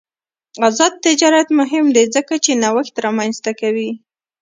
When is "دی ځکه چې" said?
1.95-2.51